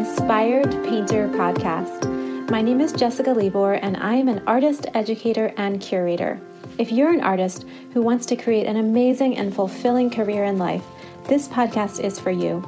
[0.00, 2.50] Inspired Painter podcast.
[2.50, 6.40] My name is Jessica Libor, and I am an artist, educator, and curator.
[6.78, 10.82] If you're an artist who wants to create an amazing and fulfilling career in life,
[11.28, 12.66] this podcast is for you.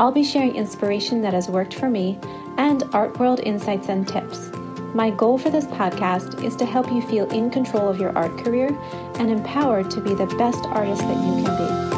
[0.00, 2.18] I'll be sharing inspiration that has worked for me
[2.58, 4.50] and art world insights and tips.
[4.92, 8.36] My goal for this podcast is to help you feel in control of your art
[8.38, 8.76] career
[9.20, 11.91] and empowered to be the best artist that you can be.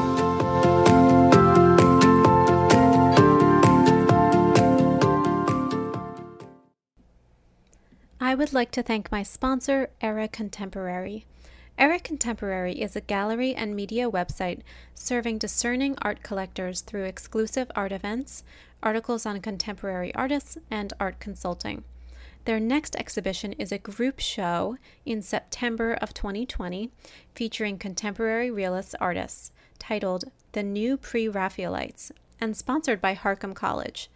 [8.34, 11.24] I would like to thank my sponsor, Era Contemporary.
[11.78, 14.62] Era Contemporary is a gallery and media website
[14.92, 18.42] serving discerning art collectors through exclusive art events,
[18.82, 21.84] articles on contemporary artists, and art consulting.
[22.44, 26.90] Their next exhibition is a group show in September of 2020
[27.36, 32.10] featuring contemporary realist artists titled The New Pre Raphaelites
[32.40, 34.10] and sponsored by Harcum College.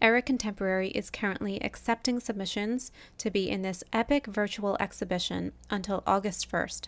[0.00, 6.48] Era Contemporary is currently accepting submissions to be in this epic virtual exhibition until August
[6.50, 6.86] 1st.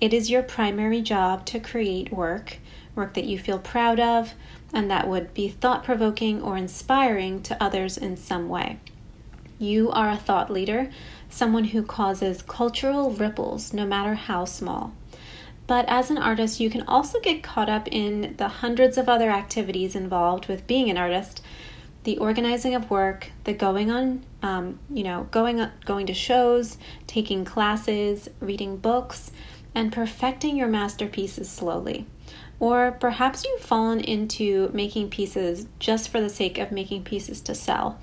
[0.00, 2.58] it is your primary job to create work,
[2.94, 4.34] work that you feel proud of,
[4.72, 8.78] and that would be thought provoking or inspiring to others in some way.
[9.58, 10.90] You are a thought leader,
[11.32, 14.92] someone who causes cultural ripples, no matter how small.
[15.66, 19.30] But as an artist, you can also get caught up in the hundreds of other
[19.30, 21.40] activities involved with being an artist
[22.04, 26.76] the organizing of work, the going on, um, you know, going going to shows,
[27.06, 29.30] taking classes, reading books,
[29.74, 32.06] and perfecting your masterpieces slowly.
[32.58, 37.54] Or perhaps you've fallen into making pieces just for the sake of making pieces to
[37.54, 37.98] sell,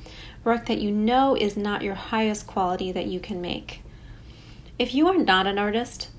[0.50, 3.84] work that you know is not your highest quality that you can make.
[4.80, 6.10] If you are not an artist,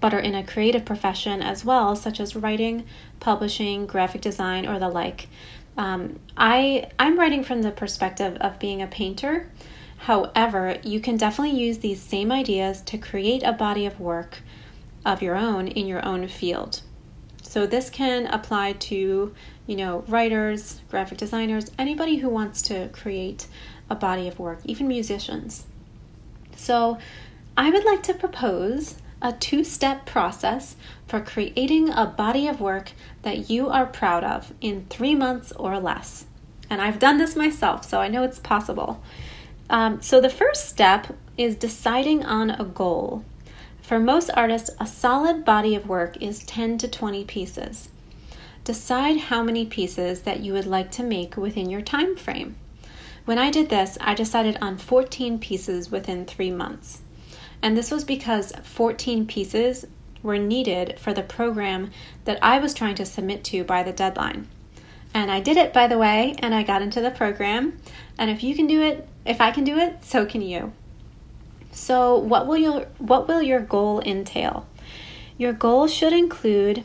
[0.00, 2.84] but are in a creative profession as well, such as writing,
[3.20, 5.28] publishing, graphic design, or the like,
[5.78, 9.50] um, I I'm writing from the perspective of being a painter.
[9.96, 14.42] However, you can definitely use these same ideas to create a body of work
[15.06, 16.82] of your own in your own field.
[17.42, 19.34] So this can apply to,
[19.68, 23.46] you know, writers, graphic designers, anybody who wants to create
[23.90, 25.66] a body of work, even musicians.
[26.56, 26.98] So
[27.56, 30.74] I would like to propose a two step process
[31.06, 32.92] for creating a body of work
[33.22, 36.24] that you are proud of in three months or less.
[36.70, 39.02] And I've done this myself, so I know it's possible.
[39.68, 43.22] Um, so, the first step is deciding on a goal.
[43.82, 47.90] For most artists, a solid body of work is 10 to 20 pieces.
[48.68, 52.56] Decide how many pieces that you would like to make within your time frame.
[53.24, 57.00] When I did this, I decided on 14 pieces within three months.
[57.62, 59.86] And this was because 14 pieces
[60.22, 61.92] were needed for the program
[62.26, 64.48] that I was trying to submit to by the deadline.
[65.14, 67.78] And I did it, by the way, and I got into the program.
[68.18, 70.74] And if you can do it, if I can do it, so can you.
[71.72, 74.68] So, what will your what will your goal entail?
[75.38, 76.84] Your goal should include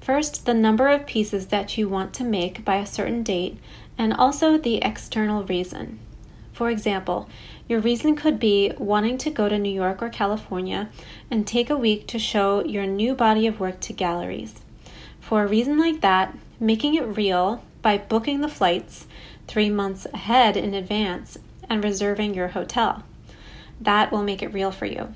[0.00, 3.58] first the number of pieces that you want to make by a certain date
[3.98, 5.98] and also the external reason.
[6.52, 7.28] For example,
[7.68, 10.90] your reason could be wanting to go to New York or California
[11.30, 14.60] and take a week to show your new body of work to galleries.
[15.20, 19.06] For a reason like that, making it real by booking the flights
[19.46, 21.38] three months ahead in advance
[21.68, 23.04] and reserving your hotel.
[23.80, 25.14] That will make it real for you.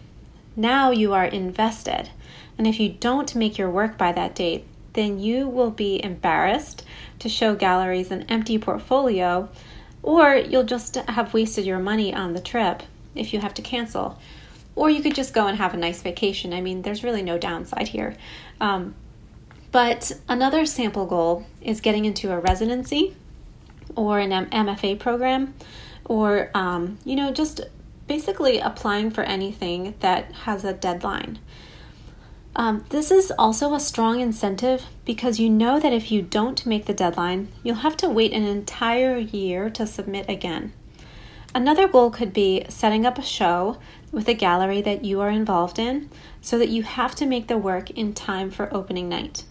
[0.56, 2.10] Now you are invested,
[2.56, 6.84] and if you don't make your work by that date, then you will be embarrassed
[7.18, 9.48] to show galleries an empty portfolio
[10.02, 12.82] or you'll just have wasted your money on the trip
[13.14, 14.18] if you have to cancel.
[14.76, 16.52] Or you could just go and have a nice vacation.
[16.52, 18.16] I mean, there's really no downside here.
[18.60, 18.94] Um,
[19.72, 23.16] But another sample goal is getting into a residency
[23.96, 25.54] or an MFA program
[26.04, 27.60] or, um, you know, just
[28.06, 31.38] basically applying for anything that has a deadline.
[32.56, 36.86] Um, this is also a strong incentive because you know that if you don't make
[36.86, 40.72] the deadline, you'll have to wait an entire year to submit again.
[41.52, 43.78] Another goal could be setting up a show
[44.12, 46.10] with a gallery that you are involved in
[46.40, 49.44] so that you have to make the work in time for opening night.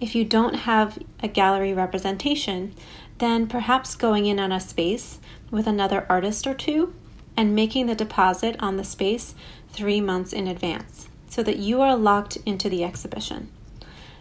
[0.00, 2.74] If you don't have a gallery representation,
[3.18, 5.20] then perhaps going in on a space
[5.52, 6.94] with another artist or two
[7.36, 9.36] and making the deposit on the space
[9.72, 13.48] three months in advance so that you are locked into the exhibition.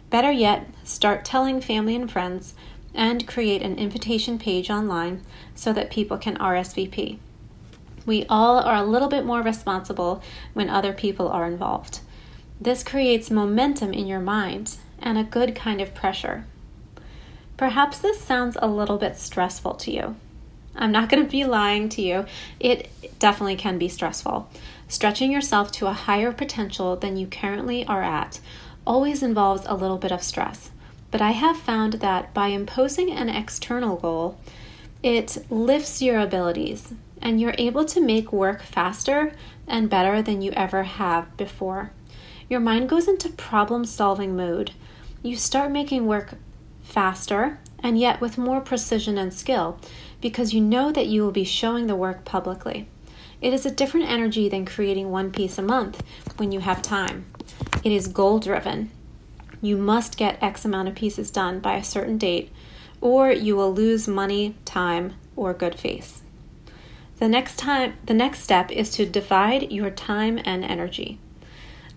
[0.09, 2.55] Better yet, start telling family and friends
[2.91, 5.21] and create an invitation page online
[5.53, 7.19] so that people can RSVP.
[8.07, 10.23] We all are a little bit more responsible
[10.53, 11.99] when other people are involved.
[12.59, 16.47] This creates momentum in your mind and a good kind of pressure.
[17.57, 20.15] Perhaps this sounds a little bit stressful to you.
[20.75, 22.25] I'm not going to be lying to you.
[22.59, 22.89] It
[23.19, 24.49] definitely can be stressful.
[24.93, 28.39] Stretching yourself to a higher potential than you currently are at
[28.85, 30.69] always involves a little bit of stress.
[31.09, 34.37] But I have found that by imposing an external goal,
[35.01, 39.33] it lifts your abilities and you're able to make work faster
[39.67, 41.91] and better than you ever have before.
[42.47, 44.73] Your mind goes into problem solving mode.
[45.23, 46.35] You start making work
[46.83, 49.79] faster and yet with more precision and skill
[50.21, 52.87] because you know that you will be showing the work publicly.
[53.43, 56.01] It is a different energy than creating one piece a month
[56.37, 57.25] when you have time.
[57.83, 58.89] It is goal driven.
[59.61, 62.53] You must get X amount of pieces done by a certain date,
[63.01, 66.21] or you will lose money, time, or good face.
[67.19, 71.19] The next time the next step is to divide your time and energy.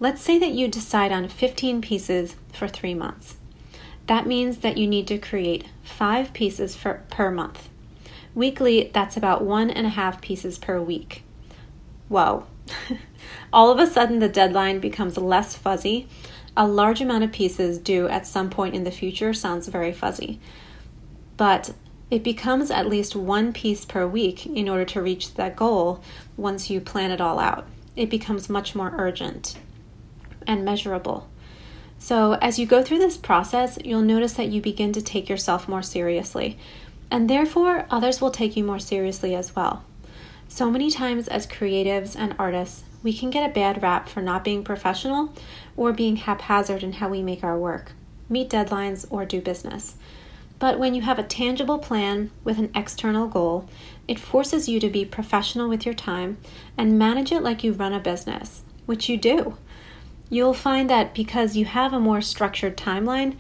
[0.00, 3.36] Let's say that you decide on 15 pieces for 3 months.
[4.08, 7.68] That means that you need to create 5 pieces for, per month.
[8.34, 11.22] Weekly, that's about one and a half pieces per week.
[12.08, 12.46] Whoa.
[13.52, 16.08] All of a sudden, the deadline becomes less fuzzy.
[16.56, 20.40] A large amount of pieces due at some point in the future sounds very fuzzy.
[21.36, 21.74] But
[22.10, 26.02] it becomes at least one piece per week in order to reach that goal
[26.36, 27.66] once you plan it all out.
[27.94, 29.58] It becomes much more urgent
[30.46, 31.28] and measurable.
[31.98, 35.66] So, as you go through this process, you'll notice that you begin to take yourself
[35.66, 36.58] more seriously
[37.10, 39.84] and therefore others will take you more seriously as well.
[40.48, 44.44] So many times, as creatives and artists, we can get a bad rap for not
[44.44, 45.32] being professional
[45.76, 47.92] or being haphazard in how we make our work,
[48.28, 49.96] meet deadlines, or do business.
[50.58, 53.68] But when you have a tangible plan with an external goal,
[54.08, 56.38] it forces you to be professional with your time
[56.78, 59.56] and manage it like you run a business, which you do.
[60.30, 63.36] You'll find that because you have a more structured timeline,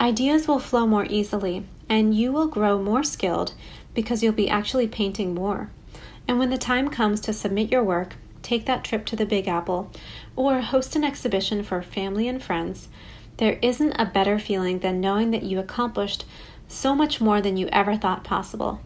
[0.00, 3.54] ideas will flow more easily and you will grow more skilled
[3.92, 5.70] because you'll be actually painting more.
[6.26, 9.48] And when the time comes to submit your work, take that trip to the Big
[9.48, 9.90] Apple,
[10.36, 12.88] or host an exhibition for family and friends,
[13.36, 16.24] there isn't a better feeling than knowing that you accomplished
[16.68, 18.80] so much more than you ever thought possible.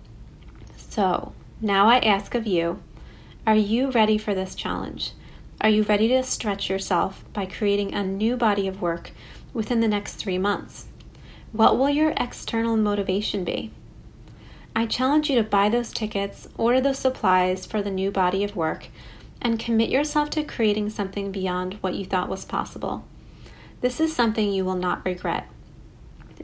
[0.77, 2.83] So, now I ask of you
[3.47, 5.13] are you ready for this challenge?
[5.61, 9.11] Are you ready to stretch yourself by creating a new body of work
[9.53, 10.87] within the next three months?
[11.53, 13.73] What will your external motivation be?
[14.79, 18.55] I challenge you to buy those tickets, order those supplies for the new body of
[18.55, 18.87] work,
[19.43, 23.05] and commit yourself to creating something beyond what you thought was possible.
[23.81, 25.49] This is something you will not regret.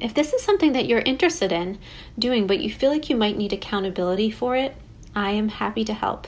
[0.01, 1.79] If this is something that you're interested in
[2.19, 4.75] doing, but you feel like you might need accountability for it,
[5.15, 6.27] I am happy to help.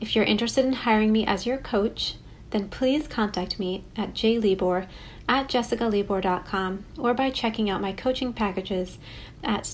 [0.00, 2.14] If you're interested in hiring me as your coach,
[2.50, 4.86] then please contact me at jlibor
[5.28, 8.98] at jessicalibor.com or by checking out my coaching packages
[9.42, 9.64] at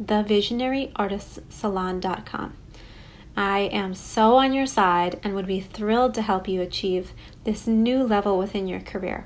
[0.00, 2.52] www.thevisionaryartistsalon.com.
[3.34, 7.12] I am so on your side and would be thrilled to help you achieve
[7.44, 9.24] this new level within your career.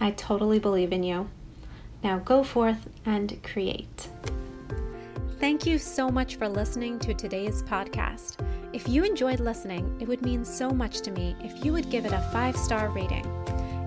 [0.00, 1.30] I totally believe in you.
[2.02, 4.10] Now go forth and create.
[5.40, 8.36] Thank you so much for listening to today's podcast.
[8.74, 12.04] If you enjoyed listening, it would mean so much to me if you would give
[12.04, 13.24] it a five star rating.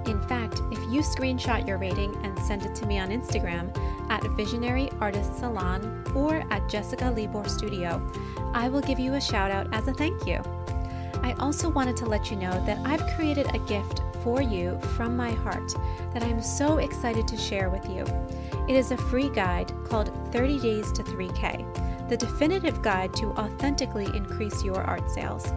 [0.08, 3.76] In fact, if you screenshot your rating and send it to me on Instagram
[4.24, 8.02] at Visionary Artist Salon or at Jessica Libor Studio,
[8.54, 10.42] I will give you a shout out as a thank you.
[11.22, 15.16] I also wanted to let you know that I've created a gift for you from
[15.16, 15.74] my heart
[16.14, 18.06] that I'm so excited to share with you.
[18.68, 24.06] It is a free guide called 30 Days to 3K, the definitive guide to authentically
[24.06, 25.52] increase your art sales.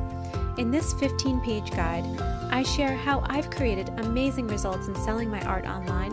[0.58, 2.04] In this 15 page guide,
[2.50, 6.12] I share how I've created amazing results in selling my art online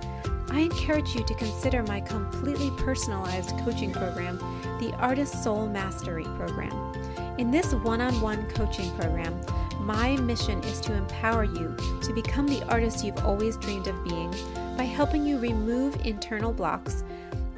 [0.51, 4.39] I encourage you to consider my completely personalized coaching program,
[4.79, 6.73] the Artist Soul Mastery Program.
[7.39, 9.39] In this one on one coaching program,
[9.81, 14.31] my mission is to empower you to become the artist you've always dreamed of being
[14.77, 17.03] by helping you remove internal blocks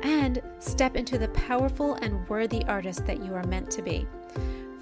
[0.03, 4.07] and step into the powerful and worthy artist that you are meant to be.